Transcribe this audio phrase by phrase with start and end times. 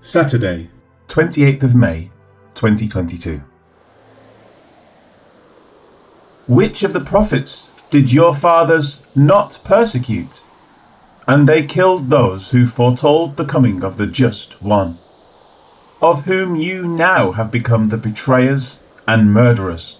[0.00, 0.70] Saturday,
[1.08, 2.10] 28th of May,
[2.54, 3.42] 2022.
[6.46, 10.42] Which of the prophets did your fathers not persecute?
[11.26, 14.98] And they killed those who foretold the coming of the just one,
[16.00, 18.78] of whom you now have become the betrayers
[19.08, 19.96] and murderers.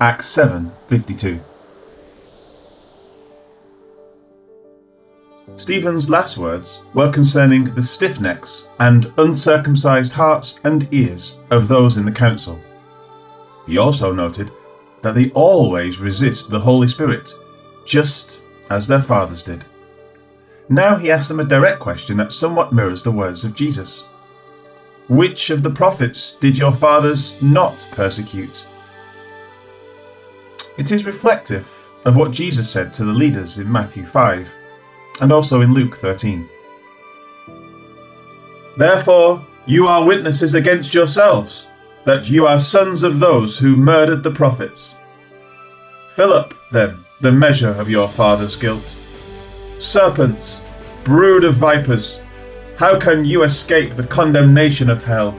[0.00, 1.40] Acts 7:52.
[5.56, 11.98] Stephen's last words were concerning the stiff necks and uncircumcised hearts and ears of those
[11.98, 12.58] in the council.
[13.66, 14.50] He also noted
[15.02, 17.32] that they always resist the Holy Spirit,
[17.84, 18.38] just
[18.70, 19.64] as their fathers did.
[20.68, 24.04] Now he asks them a direct question that somewhat mirrors the words of Jesus
[25.08, 28.64] Which of the prophets did your fathers not persecute?
[30.78, 31.70] It is reflective
[32.04, 34.48] of what Jesus said to the leaders in Matthew 5
[35.20, 36.48] and also in Luke 13.
[38.76, 41.68] Therefore, you are witnesses against yourselves
[42.04, 44.96] that you are sons of those who murdered the prophets.
[46.14, 48.96] Fill up, then, the measure of your father's guilt.
[49.78, 50.60] Serpents,
[51.04, 52.20] brood of vipers,
[52.76, 55.38] how can you escape the condemnation of hell?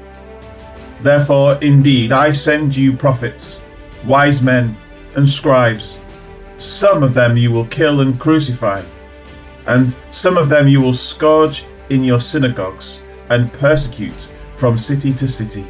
[1.01, 3.59] Therefore, indeed, I send you prophets,
[4.05, 4.77] wise men,
[5.15, 5.99] and scribes.
[6.57, 8.83] Some of them you will kill and crucify,
[9.67, 15.27] and some of them you will scourge in your synagogues and persecute from city to
[15.27, 15.65] city,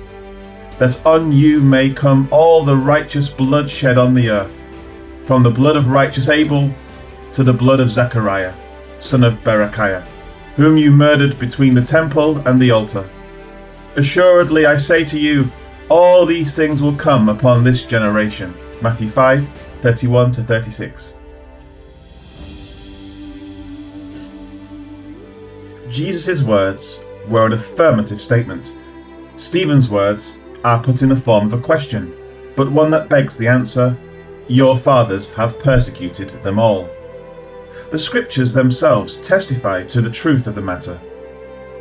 [0.79, 4.59] that on you may come all the righteous blood shed on the earth,
[5.25, 6.69] from the blood of righteous Abel
[7.33, 8.53] to the blood of Zechariah,
[8.99, 10.05] son of Berechiah,
[10.55, 13.07] whom you murdered between the temple and the altar.
[13.95, 15.49] Assuredly, I say to you,
[15.89, 18.53] all these things will come upon this generation.
[18.81, 19.47] Matthew 5
[19.79, 21.15] 31 to 36.
[25.89, 28.73] Jesus' words were an affirmative statement.
[29.37, 32.13] Stephen's words are put in the form of a question,
[32.55, 33.97] but one that begs the answer
[34.47, 36.89] Your fathers have persecuted them all.
[37.91, 40.99] The scriptures themselves testify to the truth of the matter,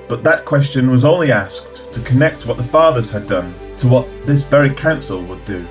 [0.09, 4.07] but that question was only asked to connect what the fathers had done to what
[4.27, 5.67] this very council would do.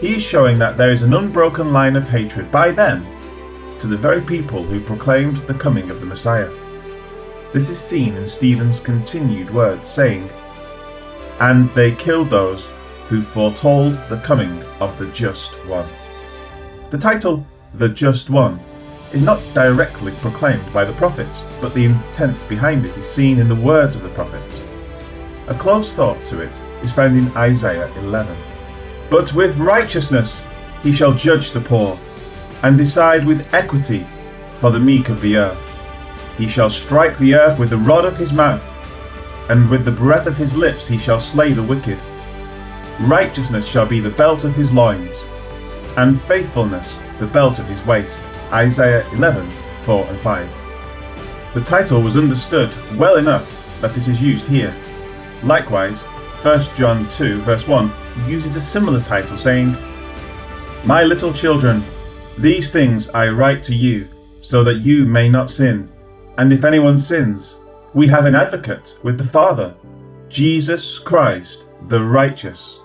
[0.00, 3.06] He is showing that there is an unbroken line of hatred by them
[3.80, 6.50] to the very people who proclaimed the coming of the Messiah.
[7.52, 10.28] This is seen in Stephen's continued words, saying,
[11.40, 12.68] And they killed those
[13.08, 15.88] who foretold the coming of the Just One.
[16.90, 18.60] The title, The Just One,
[19.14, 23.48] is not directly proclaimed by the prophets, but the intent behind it is seen in
[23.48, 24.64] the words of the prophets.
[25.46, 28.36] A close thought to it is found in Isaiah 11.
[29.10, 30.42] But with righteousness
[30.82, 31.98] he shall judge the poor,
[32.62, 34.06] and decide with equity
[34.58, 35.67] for the meek of the earth.
[36.38, 38.64] He shall strike the earth with the rod of his mouth,
[39.50, 41.98] and with the breath of his lips he shall slay the wicked.
[43.00, 45.26] Righteousness shall be the belt of his loins,
[45.96, 48.22] and faithfulness the belt of his waist.
[48.52, 49.46] Isaiah 11
[49.82, 51.54] 4 and 5.
[51.54, 54.74] The title was understood well enough that it is used here.
[55.42, 56.04] Likewise,
[56.42, 57.90] 1 John 2 verse 1
[58.26, 59.76] uses a similar title saying,
[60.84, 61.82] My little children,
[62.36, 64.08] these things I write to you,
[64.40, 65.90] so that you may not sin.
[66.38, 67.58] And if anyone sins,
[67.94, 69.74] we have an advocate with the Father,
[70.28, 72.80] Jesus Christ, the righteous.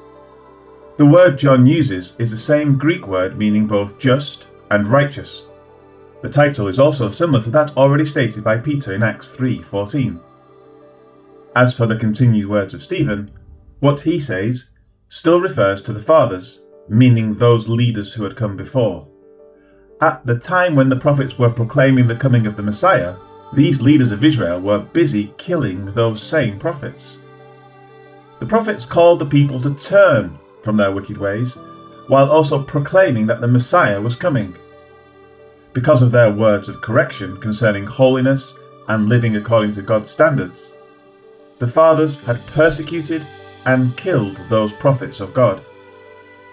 [0.97, 5.45] The word John uses is the same Greek word meaning both just and righteous.
[6.23, 10.19] The title is also similar to that already stated by Peter in Acts 3:14.
[11.55, 13.29] As for the continued words of Stephen,
[13.79, 14.71] what he says
[15.09, 19.07] still refers to the fathers, meaning those leaders who had come before.
[20.01, 23.15] At the time when the prophets were proclaiming the coming of the Messiah,
[23.53, 27.19] these leaders of Israel were busy killing those same prophets.
[28.39, 31.57] The prophets called the people to turn from their wicked ways,
[32.07, 34.57] while also proclaiming that the Messiah was coming.
[35.73, 38.55] Because of their words of correction concerning holiness
[38.87, 40.75] and living according to God's standards,
[41.59, 43.25] the fathers had persecuted
[43.65, 45.63] and killed those prophets of God.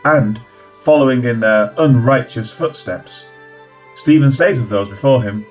[0.05, 0.41] And,
[0.81, 3.25] following in their unrighteous footsteps,
[3.97, 5.45] Stephen says of those before him,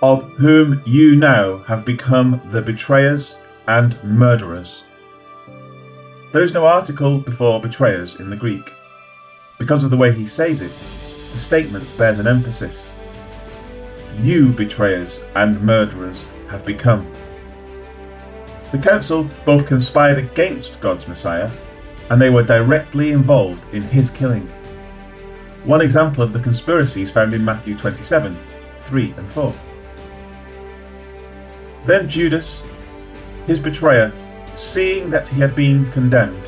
[0.00, 4.84] of whom you now have become the betrayers and murderers.
[6.32, 8.72] There is no article before betrayers in the Greek.
[9.58, 10.72] Because of the way he says it,
[11.32, 12.92] the statement bears an emphasis.
[14.20, 17.10] You betrayers and murderers have become.
[18.70, 21.50] The council both conspired against God's Messiah
[22.10, 24.46] and they were directly involved in his killing.
[25.64, 28.38] One example of the conspiracy is found in Matthew 27
[28.80, 29.54] 3 and 4.
[31.88, 32.62] Then Judas,
[33.46, 34.12] his betrayer,
[34.56, 36.42] seeing that he had been condemned,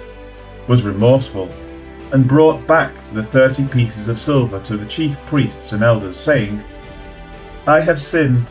[0.69, 1.49] was remorseful
[2.13, 6.63] and brought back the thirty pieces of silver to the chief priests and elders, saying,
[7.67, 8.47] I have sinned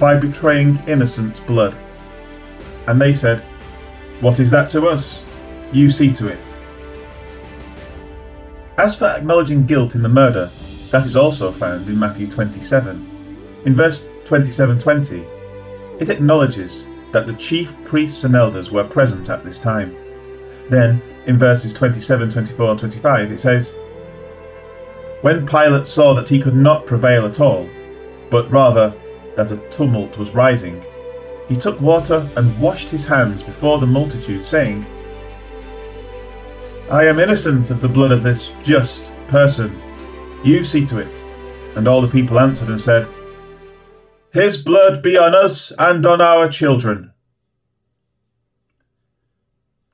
[0.00, 1.76] by betraying innocent blood.
[2.88, 3.38] And they said,
[4.20, 5.22] What is that to us?
[5.72, 6.56] You see to it.
[8.76, 10.50] As for acknowledging guilt in the murder,
[10.90, 13.62] that is also found in Matthew 27.
[13.66, 15.33] In verse 27:20,
[16.00, 19.96] it acknowledges that the chief priests and elders were present at this time.
[20.68, 23.76] Then, in verses 27, 24, and 25, it says,
[25.20, 27.68] When Pilate saw that he could not prevail at all,
[28.30, 28.92] but rather
[29.36, 30.82] that a tumult was rising,
[31.48, 34.84] he took water and washed his hands before the multitude, saying,
[36.90, 39.74] I am innocent of the blood of this just person.
[40.42, 41.22] You see to it.
[41.76, 43.06] And all the people answered and said,
[44.34, 47.12] His blood be on us and on our children.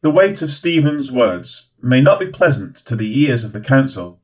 [0.00, 4.18] The weight of Stephen's words may not be pleasant to the ears of the council,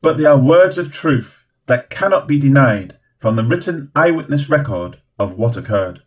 [0.00, 5.02] but they are words of truth that cannot be denied from the written eyewitness record
[5.18, 6.00] of what occurred.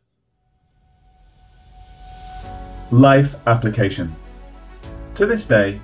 [2.90, 4.16] Life application.
[5.14, 5.80] To this day,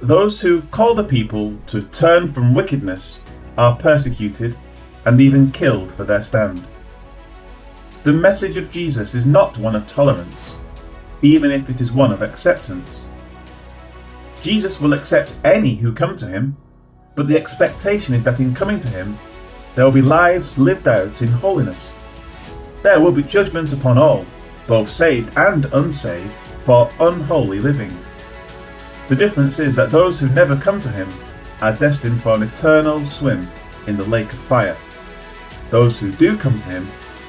[0.00, 3.18] those who call the people to turn from wickedness
[3.56, 4.58] are persecuted
[5.06, 6.62] and even killed for their stand.
[8.04, 10.54] The message of Jesus is not one of tolerance
[11.24, 13.06] even if it is one of acceptance.
[14.42, 16.54] Jesus will accept any who come to him,
[17.14, 19.16] but the expectation is that in coming to him,
[19.74, 21.92] there will be lives lived out in holiness.
[22.82, 24.26] There will be judgment upon all,
[24.66, 27.96] both saved and unsaved, for unholy living.
[29.08, 31.08] The difference is that those who never come to him
[31.62, 33.48] are destined for an eternal swim
[33.86, 34.76] in the lake of fire.
[35.70, 36.86] Those who do come to him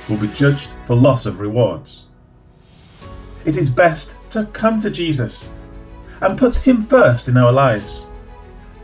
[0.09, 2.05] will be judged for loss of rewards
[3.45, 5.49] it is best to come to Jesus
[6.21, 8.05] and put Him first in our lives.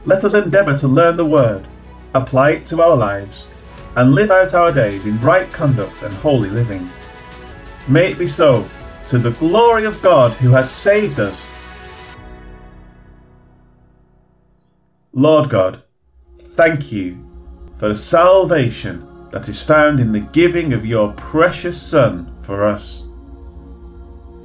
[0.06, 1.68] Let us endeavour to learn the Word,
[2.14, 3.48] apply it to our lives,
[3.96, 6.90] and live out our days in right conduct and holy living.
[7.88, 8.68] May it be so,
[9.08, 11.46] to the glory of God who has saved us.
[15.12, 15.84] Lord God,
[16.38, 17.18] thank you
[17.78, 23.04] for the salvation that is found in the giving of your precious Son for us.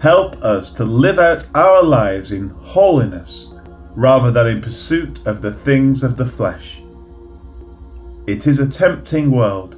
[0.01, 3.49] Help us to live out our lives in holiness
[3.95, 6.83] rather than in pursuit of the things of the flesh.
[8.27, 9.77] It is a tempting world,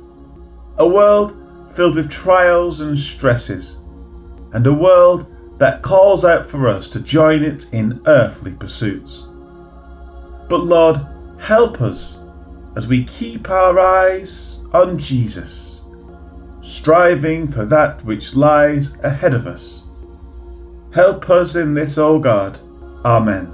[0.77, 1.37] a world
[1.75, 3.77] filled with trials and stresses,
[4.53, 5.27] and a world
[5.59, 9.25] that calls out for us to join it in earthly pursuits.
[10.49, 11.01] But Lord,
[11.39, 12.19] help us
[12.75, 14.31] as we keep our eyes
[14.73, 15.83] on Jesus,
[16.61, 19.83] striving for that which lies ahead of us
[20.93, 22.59] Help us in this, O God.
[23.05, 23.53] Amen.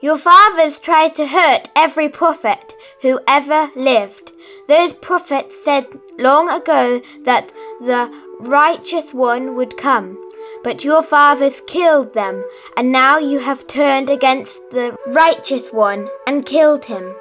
[0.00, 4.32] Your fathers tried to hurt every prophet who ever lived.
[4.66, 5.86] Those prophets said
[6.18, 8.10] long ago that the
[8.40, 10.18] righteous one would come.
[10.64, 12.44] But your fathers killed them,
[12.76, 17.14] and now you have turned against the righteous one and killed him.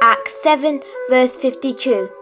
[0.00, 0.80] Acts 7,
[1.10, 2.17] verse 52.